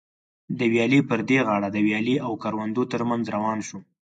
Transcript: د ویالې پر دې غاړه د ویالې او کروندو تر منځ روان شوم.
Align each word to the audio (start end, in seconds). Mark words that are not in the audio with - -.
د 0.57 0.59
ویالې 0.71 0.99
پر 1.09 1.19
دې 1.29 1.39
غاړه 1.47 1.67
د 1.71 1.77
ویالې 1.87 2.15
او 2.25 2.31
کروندو 2.43 2.83
تر 2.91 3.01
منځ 3.09 3.23
روان 3.35 3.59
شوم. 3.67 3.83